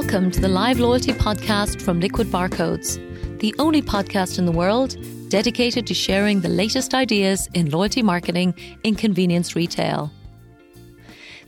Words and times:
Welcome 0.00 0.30
to 0.30 0.40
the 0.40 0.48
Live 0.48 0.78
Loyalty 0.78 1.10
Podcast 1.12 1.82
from 1.82 1.98
Liquid 1.98 2.28
Barcodes, 2.28 3.00
the 3.40 3.52
only 3.58 3.82
podcast 3.82 4.38
in 4.38 4.46
the 4.46 4.52
world 4.52 4.96
dedicated 5.28 5.88
to 5.88 5.92
sharing 5.92 6.40
the 6.40 6.48
latest 6.48 6.94
ideas 6.94 7.48
in 7.52 7.68
loyalty 7.68 8.00
marketing 8.00 8.54
in 8.84 8.94
convenience 8.94 9.56
retail. 9.56 10.12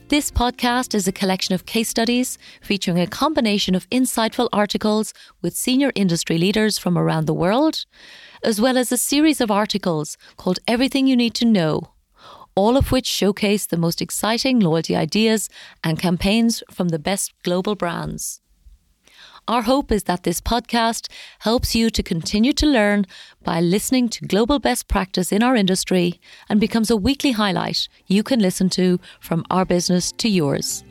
This 0.09 0.29
podcast 0.29 0.93
is 0.93 1.07
a 1.07 1.13
collection 1.13 1.55
of 1.55 1.65
case 1.65 1.87
studies 1.87 2.37
featuring 2.61 2.99
a 2.99 3.07
combination 3.07 3.73
of 3.73 3.89
insightful 3.89 4.49
articles 4.51 5.13
with 5.41 5.55
senior 5.55 5.93
industry 5.95 6.37
leaders 6.37 6.77
from 6.77 6.97
around 6.97 7.27
the 7.27 7.33
world, 7.33 7.85
as 8.43 8.59
well 8.59 8.77
as 8.77 8.91
a 8.91 8.97
series 8.97 9.39
of 9.39 9.49
articles 9.49 10.17
called 10.35 10.59
Everything 10.67 11.07
You 11.07 11.15
Need 11.15 11.35
to 11.35 11.45
Know 11.45 11.91
all 12.55 12.77
of 12.77 12.91
which 12.91 13.05
showcase 13.05 13.65
the 13.65 13.77
most 13.77 14.01
exciting 14.01 14.59
loyalty 14.59 14.95
ideas 14.95 15.49
and 15.83 15.99
campaigns 15.99 16.63
from 16.69 16.89
the 16.89 16.99
best 16.99 17.33
global 17.43 17.75
brands. 17.75 18.41
Our 19.47 19.63
hope 19.63 19.91
is 19.91 20.03
that 20.03 20.23
this 20.23 20.39
podcast 20.39 21.11
helps 21.39 21.75
you 21.75 21.89
to 21.89 22.03
continue 22.03 22.53
to 22.53 22.65
learn 22.65 23.05
by 23.43 23.59
listening 23.59 24.07
to 24.09 24.25
global 24.25 24.59
best 24.59 24.87
practice 24.87 25.31
in 25.31 25.41
our 25.41 25.55
industry 25.55 26.21
and 26.47 26.59
becomes 26.59 26.91
a 26.91 26.95
weekly 26.95 27.31
highlight 27.31 27.87
you 28.07 28.21
can 28.23 28.39
listen 28.39 28.69
to 28.69 28.99
from 29.19 29.43
our 29.49 29.65
business 29.65 30.11
to 30.13 30.29
yours. 30.29 30.83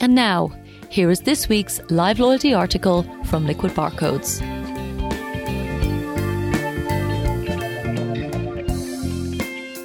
And 0.00 0.14
now, 0.14 0.52
here 0.88 1.10
is 1.10 1.20
this 1.20 1.48
week's 1.48 1.80
live 1.90 2.18
loyalty 2.18 2.54
article 2.54 3.02
from 3.24 3.46
Liquid 3.46 3.72
Barcodes. 3.72 4.40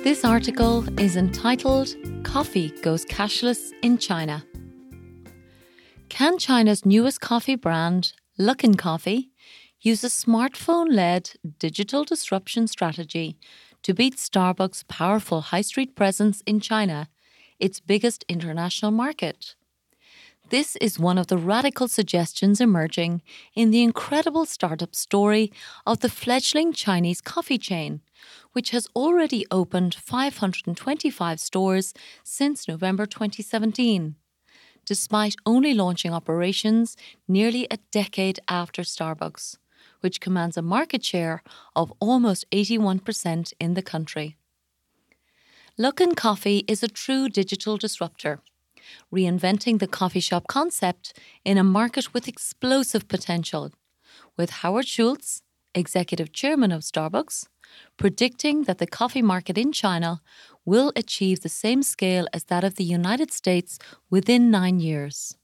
This 0.04 0.24
article 0.24 1.00
is 1.00 1.18
entitled 1.18 1.96
Coffee 2.24 2.70
Goes 2.82 3.06
Cashless 3.06 3.72
in 3.82 3.98
China. 3.98 4.44
Can 6.22 6.38
China's 6.38 6.86
newest 6.86 7.20
coffee 7.20 7.56
brand, 7.56 8.14
Luckin 8.38 8.78
Coffee, 8.78 9.32
use 9.80 10.04
a 10.04 10.08
smartphone 10.08 10.94
led 10.94 11.32
digital 11.58 12.04
disruption 12.04 12.68
strategy 12.68 13.40
to 13.82 13.96
beat 13.96 14.18
Starbucks' 14.18 14.88
powerful 14.88 15.42
high 15.42 15.62
street 15.62 15.96
presence 15.96 16.44
in 16.46 16.60
China, 16.60 17.10
its 17.60 17.80
biggest 17.80 18.24
international 18.30 18.92
market? 18.92 19.56
This 20.50 20.76
is 20.76 21.00
one 21.00 21.18
of 21.18 21.26
the 21.26 21.40
radical 21.40 21.88
suggestions 21.88 22.62
emerging 22.62 23.24
in 23.56 23.72
the 23.72 23.82
incredible 23.82 24.46
startup 24.46 24.94
story 24.94 25.52
of 25.88 26.02
the 26.02 26.10
fledgling 26.10 26.72
Chinese 26.72 27.20
coffee 27.20 27.58
chain, 27.58 28.02
which 28.52 28.70
has 28.70 28.88
already 28.96 29.48
opened 29.50 29.96
525 29.96 31.40
stores 31.40 31.96
since 32.24 32.68
November 32.68 33.08
2017, 33.08 34.18
despite 34.92 35.38
only 35.46 35.74
launching 35.74 36.14
operations 36.14 36.98
nearly 37.26 37.66
a 37.72 37.78
decade 37.92 38.42
after 38.50 38.82
Starbucks, 38.82 39.56
which 40.02 40.20
commands 40.20 40.58
a 40.58 40.62
market 40.62 41.02
share 41.02 41.42
of 41.78 41.94
almost 42.02 42.44
81% 42.52 43.54
in 43.58 43.74
the 43.74 43.82
country. 43.82 44.36
Luckin 45.80 46.14
Coffee 46.14 46.66
is 46.68 46.84
a 46.84 46.90
true 46.90 47.30
digital 47.30 47.78
disruptor 47.78 48.42
reinventing 49.14 49.80
the 49.80 49.88
coffee 49.88 50.20
shop 50.20 50.48
concept 50.50 51.18
in 51.46 51.58
a 51.58 51.64
market 51.64 52.14
with 52.14 52.28
explosive 52.28 53.08
potential, 53.08 53.72
with 54.36 54.50
Howard 54.60 54.90
Schultz, 54.90 55.42
executive 55.74 56.34
chairman 56.34 56.74
of 56.74 56.82
Starbucks, 56.82 57.48
predicting 57.98 58.64
that 58.64 58.78
the 58.78 58.88
coffee 58.88 59.22
market 59.22 59.58
in 59.58 59.72
China 59.72 60.22
will 60.66 60.92
achieve 60.96 61.42
the 61.42 61.50
same 61.50 61.84
scale 61.84 62.28
as 62.34 62.46
that 62.46 62.64
of 62.64 62.76
the 62.76 62.84
United 62.84 63.32
States 63.32 63.80
within 64.10 64.52
nine 64.52 64.80
years. 64.80 65.36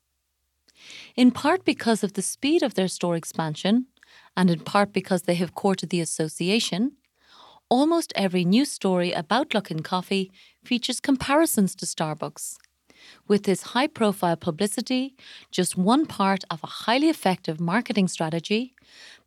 In 1.15 1.31
part 1.31 1.65
because 1.65 2.03
of 2.03 2.13
the 2.13 2.21
speed 2.21 2.61
of 2.61 2.75
their 2.75 2.87
store 2.87 3.15
expansion, 3.15 3.87
and 4.35 4.49
in 4.49 4.59
part 4.59 4.93
because 4.93 5.23
they 5.23 5.35
have 5.35 5.55
courted 5.55 5.89
the 5.89 6.01
association, 6.01 6.97
almost 7.69 8.13
every 8.15 8.45
news 8.45 8.71
story 8.71 9.11
about 9.11 9.49
Luckin 9.49 9.83
Coffee 9.83 10.31
features 10.63 10.99
comparisons 10.99 11.75
to 11.75 11.85
Starbucks 11.85 12.57
with 13.27 13.43
this 13.43 13.61
high 13.73 13.87
profile 13.87 14.35
publicity 14.35 15.15
just 15.51 15.77
one 15.77 16.05
part 16.05 16.43
of 16.49 16.63
a 16.63 16.73
highly 16.85 17.09
effective 17.09 17.59
marketing 17.59 18.07
strategy 18.07 18.73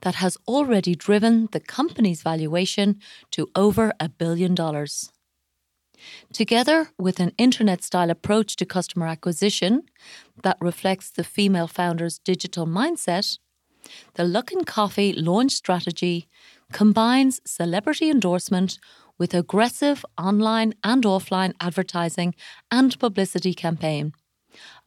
that 0.03 0.17
has 0.17 0.37
already 0.47 0.95
driven 0.95 1.49
the 1.53 1.61
company's 1.61 2.23
valuation 2.23 2.99
to 3.31 3.49
over 3.55 3.93
a 4.01 4.09
billion 4.09 4.55
dollars. 4.55 5.13
Together 6.33 6.91
with 6.99 7.21
an 7.21 7.33
internet 7.37 7.83
style 7.83 8.11
approach 8.11 8.57
to 8.57 8.65
customer 8.65 9.07
acquisition 9.07 9.83
that 10.43 10.57
reflects 10.61 11.11
the 11.11 11.25
female 11.25 11.67
founder's 11.69 12.19
digital 12.19 12.67
mindset, 12.67 13.39
the 14.15 14.23
Luckin 14.23 14.65
Coffee 14.65 15.13
launch 15.13 15.53
strategy 15.53 16.29
combines 16.73 17.41
celebrity 17.45 18.11
endorsement 18.11 18.79
with 19.21 19.35
aggressive 19.35 20.05
online 20.17 20.73
and 20.83 21.05
offline 21.05 21.53
advertising 21.61 22.35
and 22.71 22.99
publicity 22.99 23.53
campaign, 23.53 24.15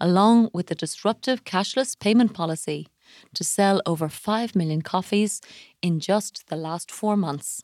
along 0.02 0.50
with 0.52 0.72
a 0.72 0.76
disruptive 0.76 1.44
cashless 1.44 1.98
payment 1.98 2.34
policy 2.34 2.88
to 3.36 3.44
sell 3.44 3.80
over 3.86 4.10
5 4.10 4.56
million 4.56 4.82
coffees 4.82 5.40
in 5.84 6.00
just 6.00 6.48
the 6.48 6.56
last 6.56 6.90
four 6.90 7.16
months. 7.16 7.64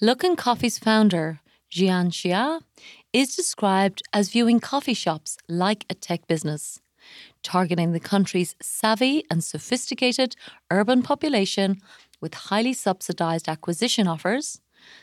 Luckin 0.00 0.34
Coffee's 0.34 0.78
founder, 0.78 1.40
Jian 1.70 2.06
Xia, 2.08 2.62
is 3.12 3.36
described 3.36 4.02
as 4.14 4.30
viewing 4.30 4.60
coffee 4.60 4.94
shops 4.94 5.36
like 5.46 5.84
a 5.90 5.94
tech 5.94 6.26
business, 6.26 6.80
targeting 7.42 7.92
the 7.92 8.00
country's 8.00 8.56
savvy 8.62 9.24
and 9.30 9.44
sophisticated 9.44 10.36
urban 10.70 11.02
population 11.02 11.82
with 12.22 12.32
highly 12.32 12.72
subsidized 12.72 13.46
acquisition 13.46 14.08
offers, 14.08 14.60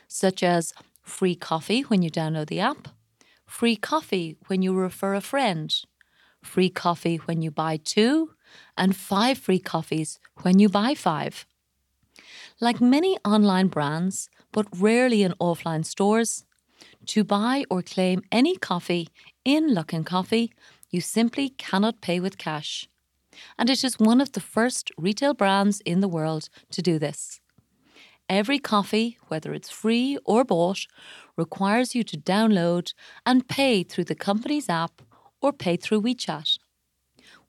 such 0.08 0.44
as 0.44 0.74
free 1.02 1.36
coffee 1.36 1.82
when 1.82 2.02
you 2.02 2.10
download 2.10 2.48
the 2.48 2.60
app, 2.60 2.90
free 3.46 3.76
coffee 3.76 4.36
when 4.48 4.62
you 4.62 4.74
refer 4.74 5.14
a 5.14 5.22
friend, 5.22 5.74
free 6.42 6.70
coffee 6.70 7.18
when 7.18 7.42
you 7.42 7.52
buy 7.52 7.78
two, 7.78 8.32
and 8.78 8.96
five 8.96 9.38
free 9.38 9.60
coffees 9.60 10.20
when 10.42 10.60
you 10.60 10.70
buy 10.70 10.94
five. 10.94 11.46
Like 12.60 12.82
many 12.82 13.18
online 13.24 13.68
brands, 13.68 14.30
but 14.52 14.68
rarely 14.76 15.24
in 15.24 15.34
offline 15.40 15.86
stores, 15.86 16.46
to 17.08 17.24
buy 17.24 17.64
or 17.70 17.82
claim 17.82 18.22
any 18.32 18.58
coffee 18.58 19.10
in 19.46 19.74
Luckin 19.74 20.06
Coffee, 20.06 20.52
you 20.90 21.02
simply 21.02 21.50
cannot 21.50 22.02
pay 22.02 22.20
with 22.20 22.38
cash. 22.38 22.88
And 23.58 23.70
it 23.70 23.84
is 23.84 24.00
one 24.00 24.20
of 24.20 24.32
the 24.32 24.40
first 24.40 24.92
retail 24.98 25.34
brands 25.34 25.82
in 25.82 26.00
the 26.00 26.08
world 26.08 26.50
to 26.72 26.82
do 26.82 26.98
this. 26.98 27.40
Every 28.30 28.60
coffee, 28.60 29.18
whether 29.30 29.54
it's 29.54 29.70
free 29.70 30.18
or 30.26 30.44
bought, 30.44 30.86
requires 31.38 31.96
you 31.96 32.04
to 32.04 32.18
download 32.18 32.94
and 33.26 33.48
pay 33.48 33.84
through 33.84 34.04
the 34.04 34.16
company's 34.16 34.68
app 34.68 35.02
or 35.42 35.54
pay 35.54 35.78
through 35.78 36.02
WeChat. 36.02 36.58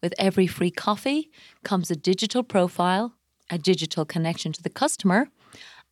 With 0.00 0.14
every 0.18 0.46
free 0.46 0.70
coffee 0.70 1.30
comes 1.64 1.90
a 1.90 1.96
digital 1.96 2.44
profile, 2.44 3.14
a 3.50 3.58
digital 3.58 4.04
connection 4.04 4.52
to 4.52 4.62
the 4.62 4.70
customer, 4.70 5.28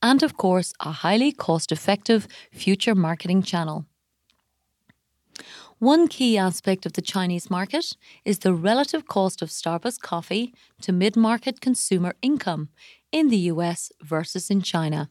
and 0.02 0.22
of 0.22 0.36
course, 0.36 0.72
a 0.78 0.92
highly 0.92 1.32
cost 1.32 1.72
effective 1.72 2.28
future 2.52 2.94
marketing 2.94 3.42
channel. 3.42 3.86
One 5.78 6.08
key 6.08 6.38
aspect 6.38 6.86
of 6.86 6.94
the 6.94 7.02
Chinese 7.02 7.50
market 7.50 7.96
is 8.24 8.38
the 8.38 8.54
relative 8.54 9.06
cost 9.06 9.42
of 9.42 9.50
Starbucks 9.50 10.00
coffee 10.00 10.54
to 10.80 10.90
mid 10.90 11.16
market 11.16 11.60
consumer 11.60 12.14
income 12.22 12.70
in 13.12 13.28
the 13.28 13.50
US 13.52 13.92
versus 14.02 14.48
in 14.48 14.62
China, 14.62 15.10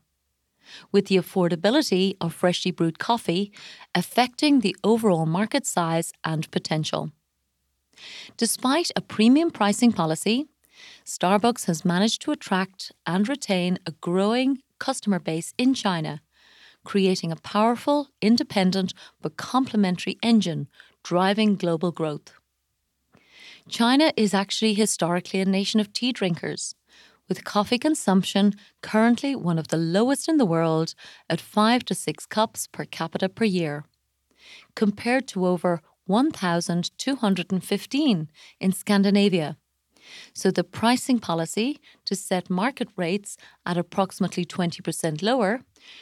with 0.91 1.05
the 1.05 1.17
affordability 1.17 2.17
of 2.19 2.33
freshly 2.33 2.71
brewed 2.71 2.97
coffee 2.97 3.51
affecting 3.93 4.61
the 4.61 4.75
overall 4.83 5.27
market 5.27 5.67
size 5.67 6.11
and 6.23 6.49
potential. 6.49 7.11
Despite 8.35 8.89
a 8.95 9.01
premium 9.01 9.51
pricing 9.51 9.91
policy, 9.91 10.47
Starbucks 11.05 11.65
has 11.65 11.85
managed 11.85 12.23
to 12.23 12.31
attract 12.31 12.91
and 13.05 13.29
retain 13.29 13.77
a 13.85 13.91
growing 13.91 14.63
customer 14.79 15.19
base 15.19 15.53
in 15.59 15.75
China, 15.75 16.21
creating 16.85 17.31
a 17.31 17.35
powerful, 17.35 18.07
independent, 18.21 18.93
but 19.21 19.35
complementary 19.35 20.17
engine 20.23 20.69
driving 21.03 21.55
global 21.55 21.91
growth. 21.91 22.31
China 23.67 24.13
is 24.15 24.33
actually 24.33 24.73
historically 24.73 25.41
a 25.41 25.45
nation 25.45 25.81
of 25.81 25.91
tea 25.91 26.13
drinkers, 26.13 26.75
with 27.27 27.43
coffee 27.43 27.79
consumption 27.79 28.53
currently 28.81 29.35
one 29.35 29.59
of 29.59 29.69
the 29.69 29.77
lowest 29.77 30.29
in 30.29 30.37
the 30.37 30.45
world 30.45 30.93
at 31.29 31.41
5 31.41 31.83
to 31.85 31.95
6 31.95 32.25
cups 32.27 32.67
per 32.67 32.85
capita 32.85 33.27
per 33.27 33.43
year, 33.43 33.83
compared 34.75 35.27
to 35.27 35.45
over 35.45 35.81
1,215 36.05 38.29
in 38.59 38.71
Scandinavia. 38.71 39.57
So 40.33 40.51
the 40.51 40.63
pricing 40.63 41.19
policy 41.19 41.79
to 42.05 42.15
set 42.15 42.49
market 42.49 42.89
rates 42.95 43.37
at 43.65 43.77
approximately 43.77 44.45
20% 44.45 45.21
lower 45.21 45.61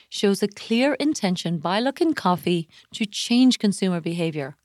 shows 0.09 0.41
a 0.41 0.47
clear 0.47 0.93
intention 0.95 1.59
by 1.59 1.81
Luckin 1.81 2.15
Coffee 2.15 2.67
to 2.93 3.05
change 3.05 3.59
consumer 3.59 4.01
behaviour 4.01 4.55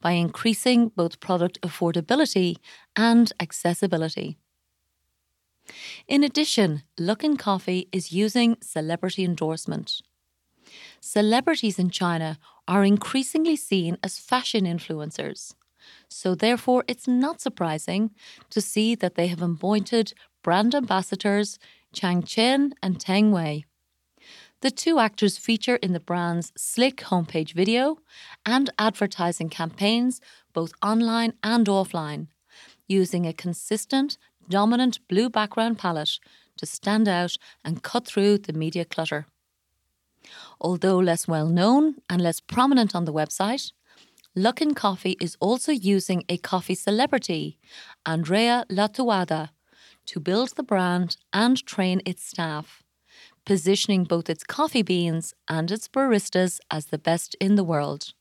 by 0.00 0.12
increasing 0.12 0.88
both 0.88 1.20
product 1.20 1.60
affordability 1.62 2.56
and 2.96 3.32
accessibility. 3.38 4.38
In 6.08 6.24
addition, 6.24 6.82
Luckin 6.98 7.38
Coffee 7.38 7.88
is 7.92 8.12
using 8.12 8.56
celebrity 8.60 9.24
endorsement. 9.24 10.00
Celebrities 11.00 11.78
in 11.78 11.90
China 11.90 12.38
are 12.66 12.84
increasingly 12.84 13.56
seen 13.56 13.96
as 14.02 14.18
fashion 14.18 14.64
influencers. 14.64 15.54
So, 16.08 16.34
therefore, 16.34 16.84
it's 16.86 17.08
not 17.08 17.40
surprising 17.40 18.10
to 18.50 18.60
see 18.60 18.94
that 18.96 19.14
they 19.14 19.28
have 19.28 19.42
appointed 19.42 20.12
brand 20.42 20.74
ambassadors 20.74 21.58
Chang 21.92 22.22
Chen 22.22 22.74
and 22.82 23.00
Tang 23.00 23.32
Wei. 23.32 23.64
The 24.60 24.70
two 24.70 24.98
actors 24.98 25.38
feature 25.38 25.76
in 25.76 25.92
the 25.92 26.00
brand's 26.00 26.52
slick 26.56 26.98
homepage 26.98 27.52
video 27.52 27.98
and 28.44 28.68
advertising 28.78 29.48
campaigns, 29.48 30.20
both 30.52 30.72
online 30.82 31.32
and 31.42 31.66
offline, 31.66 32.28
using 32.86 33.26
a 33.26 33.32
consistent, 33.32 34.18
dominant 34.48 34.98
blue 35.08 35.30
background 35.30 35.78
palette 35.78 36.18
to 36.58 36.66
stand 36.66 37.08
out 37.08 37.36
and 37.64 37.82
cut 37.82 38.04
through 38.04 38.36
the 38.38 38.52
media 38.52 38.84
clutter. 38.84 39.26
Although 40.60 40.98
less 40.98 41.26
well 41.26 41.48
known 41.48 41.96
and 42.10 42.20
less 42.20 42.40
prominent 42.40 42.94
on 42.94 43.06
the 43.06 43.14
website, 43.14 43.72
Luckin 44.36 44.74
Coffee 44.76 45.16
is 45.20 45.36
also 45.40 45.72
using 45.72 46.22
a 46.28 46.36
coffee 46.36 46.74
celebrity, 46.74 47.58
Andrea 48.06 48.64
Lattuada, 48.70 49.50
to 50.06 50.20
build 50.20 50.50
the 50.50 50.62
brand 50.62 51.16
and 51.32 51.64
train 51.66 52.00
its 52.04 52.24
staff 52.24 52.82
positioning 53.44 54.04
both 54.04 54.30
its 54.30 54.44
coffee 54.44 54.82
beans 54.82 55.34
and 55.48 55.70
its 55.70 55.88
baristas 55.88 56.60
as 56.70 56.86
the 56.86 56.98
best 56.98 57.34
in 57.40 57.56
the 57.56 57.64
world. 57.64 58.12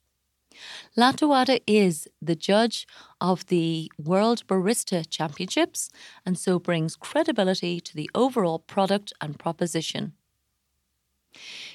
Lattuada 0.97 1.61
is 1.67 2.07
the 2.21 2.35
judge 2.35 2.88
of 3.21 3.45
the 3.47 3.91
World 3.97 4.45
Barista 4.47 5.07
Championships 5.07 5.89
and 6.25 6.38
so 6.38 6.59
brings 6.59 6.95
credibility 6.95 7.79
to 7.79 7.95
the 7.95 8.09
overall 8.13 8.59
product 8.59 9.13
and 9.21 9.38
proposition. 9.38 10.13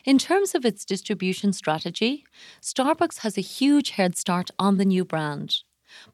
In 0.05 0.19
terms 0.19 0.55
of 0.55 0.65
its 0.65 0.85
distribution 0.85 1.53
strategy, 1.53 2.25
Starbucks 2.61 3.19
has 3.19 3.39
a 3.39 3.43
huge 3.43 3.91
head 3.91 4.17
start 4.17 4.51
on 4.59 4.77
the 4.77 4.85
new 4.85 5.05
brand. 5.05 5.63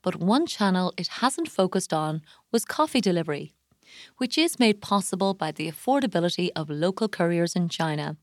But 0.03 0.17
one 0.17 0.47
channel 0.47 0.93
it 0.97 1.09
hasn't 1.09 1.49
focused 1.49 1.93
on 1.93 2.23
was 2.53 2.65
coffee 2.65 3.01
delivery 3.01 3.55
which 4.17 4.39
is 4.39 4.59
made 4.59 4.81
possible 4.81 5.35
by 5.35 5.53
the 5.53 5.71
affordability 5.71 6.51
of 6.57 6.71
local 6.71 7.09
couriers 7.09 7.57
in 7.57 7.69
China. 7.69 8.17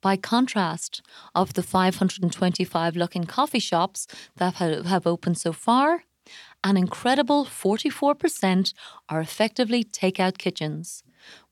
By 0.00 0.16
contrast, 0.16 1.02
of 1.34 1.54
the 1.54 1.62
525 1.62 2.94
Luckin 2.94 3.28
coffee 3.28 3.58
shops 3.58 4.06
that 4.36 4.54
have 4.54 5.06
opened 5.06 5.38
so 5.38 5.52
far, 5.52 6.04
an 6.64 6.76
incredible 6.76 7.44
44% 7.44 8.72
are 9.08 9.20
effectively 9.20 9.84
takeout 9.84 10.38
kitchens, 10.38 11.02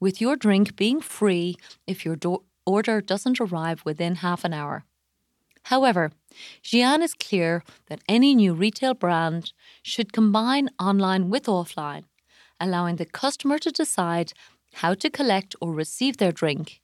with 0.01 0.21
your 0.21 0.37
drink 0.37 0.77
being 0.77 1.01
free 1.01 1.57
if 1.87 2.05
your 2.05 2.17
do- 2.17 2.45
order 2.75 3.01
doesn't 3.01 3.41
arrive 3.41 3.83
within 3.85 4.17
half 4.17 4.45
an 4.45 4.53
hour. 4.53 4.85
However, 5.65 6.13
Xi'an 6.63 7.03
is 7.03 7.15
clear 7.15 7.65
that 7.89 8.03
any 8.09 8.35
new 8.35 8.55
retail 8.55 8.95
brand 8.95 9.53
should 9.83 10.13
combine 10.13 10.69
online 10.79 11.31
with 11.31 11.47
offline 11.47 12.05
allowing 12.61 12.97
the 12.97 13.07
customer 13.07 13.59
to 13.59 13.71
decide 13.71 14.33
how 14.75 14.95
to 14.95 15.11
collect 15.11 15.55
or 15.61 15.73
receive 15.73 16.17
their 16.17 16.33
drink. 16.33 16.81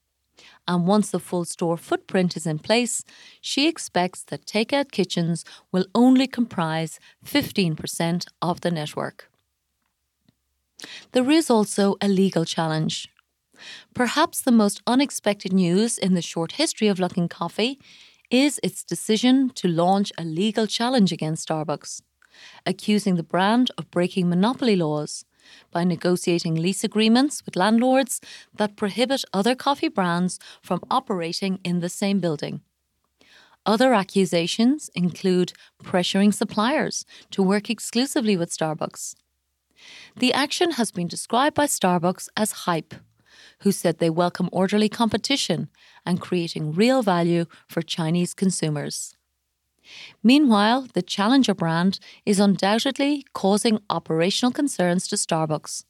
And 0.66 0.86
once 0.86 1.10
the 1.10 1.20
full 1.20 1.44
store 1.44 1.76
footprint 1.76 2.36
is 2.36 2.46
in 2.46 2.58
place, 2.58 3.04
she 3.40 3.68
expects 3.68 4.22
that 4.24 4.46
takeout 4.46 4.90
kitchens 4.90 5.44
will 5.70 5.86
only 5.94 6.26
comprise 6.26 6.98
15% 7.24 8.26
of 8.40 8.62
the 8.62 8.70
network. 8.70 9.30
There 11.12 11.30
is 11.30 11.50
also 11.50 11.96
a 12.00 12.08
legal 12.08 12.44
challenge. 12.44 13.08
Perhaps 13.94 14.42
the 14.42 14.52
most 14.52 14.82
unexpected 14.86 15.52
news 15.52 15.98
in 15.98 16.14
the 16.14 16.22
short 16.22 16.52
history 16.52 16.88
of 16.88 16.98
Luckin 16.98 17.28
Coffee 17.28 17.78
is 18.30 18.58
its 18.62 18.82
decision 18.82 19.50
to 19.50 19.68
launch 19.68 20.12
a 20.18 20.24
legal 20.24 20.66
challenge 20.66 21.12
against 21.12 21.48
Starbucks, 21.48 22.02
accusing 22.66 23.16
the 23.16 23.22
brand 23.22 23.70
of 23.78 23.90
breaking 23.90 24.28
monopoly 24.28 24.76
laws 24.76 25.24
by 25.70 25.84
negotiating 25.84 26.54
lease 26.54 26.84
agreements 26.84 27.44
with 27.44 27.56
landlords 27.56 28.20
that 28.54 28.76
prohibit 28.76 29.24
other 29.32 29.54
coffee 29.54 29.88
brands 29.88 30.38
from 30.62 30.80
operating 30.90 31.60
in 31.64 31.80
the 31.80 31.88
same 31.88 32.18
building. 32.20 32.62
Other 33.66 33.94
accusations 33.94 34.90
include 34.94 35.54
pressuring 35.82 36.34
suppliers 36.34 37.06
to 37.30 37.42
work 37.42 37.70
exclusively 37.70 38.36
with 38.36 38.56
Starbucks. 38.56 39.14
The 40.16 40.32
action 40.32 40.72
has 40.72 40.90
been 40.90 41.08
described 41.08 41.56
by 41.56 41.66
Starbucks 41.66 42.28
as 42.36 42.52
hype, 42.52 42.94
who 43.60 43.72
said 43.72 43.98
they 43.98 44.10
welcome 44.10 44.48
orderly 44.52 44.88
competition 44.88 45.68
and 46.04 46.20
creating 46.20 46.72
real 46.72 47.02
value 47.02 47.46
for 47.68 47.82
Chinese 47.82 48.34
consumers. 48.34 49.16
Meanwhile, 50.22 50.88
the 50.94 51.02
Challenger 51.02 51.54
brand 51.54 51.98
is 52.24 52.40
undoubtedly 52.40 53.26
causing 53.34 53.80
operational 53.90 54.52
concerns 54.52 55.06
to 55.08 55.16
Starbucks, 55.16 55.84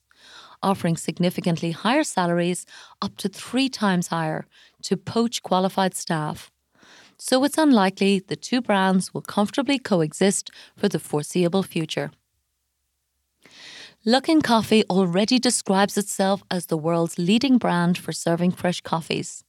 offering 0.63 0.97
significantly 0.97 1.71
higher 1.71 2.05
salaries, 2.05 2.67
up 3.01 3.17
to 3.19 3.29
three 3.29 3.69
times 3.69 4.09
higher, 4.09 4.47
to 4.83 4.97
poach 4.97 5.43
qualified 5.43 5.95
staff. 5.95 6.51
So 7.19 7.45
it's 7.45 7.59
unlikely 7.59 8.19
the 8.19 8.37
two 8.37 8.61
brands 8.61 9.15
will 9.15 9.23
comfortably 9.23 9.79
coexist 9.79 10.51
for 10.77 10.89
the 10.89 10.99
foreseeable 10.99 11.63
future. 11.63 12.11
Luckin 14.07 14.43
Coffee 14.43 14.85
already 14.91 15.39
describes 15.39 15.97
itself 15.97 16.43
as 16.51 16.67
the 16.67 16.77
world's 16.77 17.17
leading 17.17 17.57
brand 17.57 17.97
for 17.97 18.13
serving 18.13 18.51
fresh 18.51 18.83
coffees. 18.83 19.45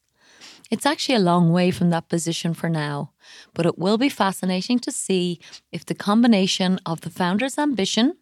It's 0.72 0.86
actually 0.86 1.16
a 1.16 1.20
long 1.20 1.52
way 1.52 1.72
from 1.72 1.90
that 1.90 2.08
position 2.08 2.54
for 2.54 2.70
now, 2.70 3.12
but 3.54 3.66
it 3.66 3.78
will 3.78 3.98
be 3.98 4.08
fascinating 4.08 4.80
to 4.80 4.94
see 4.94 5.42
if 5.74 5.86
the 5.86 5.94
combination 5.94 6.80
of 6.86 7.02
the 7.02 7.10
founder's 7.10 7.58
ambition, 7.58 8.16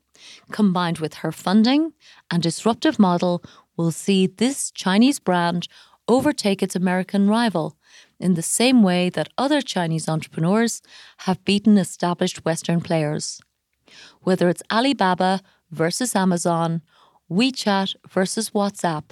combined 0.52 0.98
with 0.98 1.16
her 1.16 1.32
funding 1.32 1.94
and 2.32 2.42
disruptive 2.42 2.98
model, 2.98 3.44
will 3.78 3.92
see 3.92 4.26
this 4.26 4.72
Chinese 4.72 5.20
brand 5.20 5.68
overtake 6.08 6.64
its 6.64 6.76
American 6.76 7.30
rival 7.30 7.78
in 8.20 8.34
the 8.34 8.42
same 8.42 8.82
way 8.82 9.08
that 9.12 9.30
other 9.38 9.62
Chinese 9.62 10.10
entrepreneurs 10.10 10.82
have 11.18 11.46
beaten 11.46 11.78
established 11.78 12.44
Western 12.44 12.82
players. 12.82 13.40
Whether 14.22 14.50
it's 14.50 14.63
Alibaba 14.72 15.44
versus 15.74 16.15
Amazon, 16.15 16.82
WeChat 17.30 17.96
versus 18.08 18.51
WhatsApp, 18.51 19.06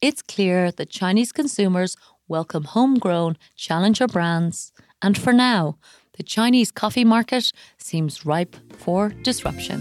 it's 0.00 0.22
clear 0.22 0.72
that 0.72 0.90
Chinese 0.90 1.32
consumers 1.32 1.96
welcome 2.26 2.64
homegrown 2.64 3.36
challenger 3.54 4.06
brands, 4.06 4.72
and 5.00 5.16
for 5.16 5.32
now, 5.32 5.76
the 6.16 6.22
Chinese 6.22 6.70
coffee 6.70 7.04
market 7.04 7.52
seems 7.78 8.26
ripe 8.26 8.56
for 8.72 9.10
disruption. 9.22 9.80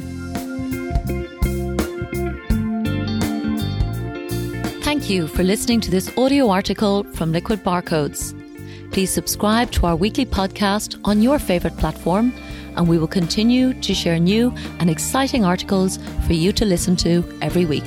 Thank 4.83 5.09
you 5.09 5.27
for 5.27 5.43
listening 5.43 5.79
to 5.81 5.91
this 5.91 6.15
audio 6.17 6.49
article 6.49 7.03
from 7.13 7.31
Liquid 7.31 7.63
Barcodes. 7.63 8.37
Please 8.91 9.09
subscribe 9.09 9.71
to 9.71 9.85
our 9.85 9.95
weekly 9.95 10.25
podcast 10.25 10.99
on 11.05 11.21
your 11.21 11.39
favourite 11.39 11.77
platform, 11.77 12.33
and 12.75 12.87
we 12.87 12.97
will 12.97 13.07
continue 13.07 13.73
to 13.81 13.93
share 13.93 14.19
new 14.19 14.53
and 14.79 14.89
exciting 14.89 15.43
articles 15.45 15.99
for 16.25 16.33
you 16.33 16.51
to 16.53 16.65
listen 16.65 16.95
to 16.97 17.23
every 17.41 17.65
week. 17.65 17.85